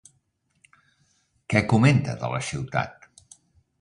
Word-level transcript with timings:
Què 1.55 1.63
comenta 1.73 2.17
de 2.25 2.31
la 2.33 2.43
ciutat? 2.51 3.07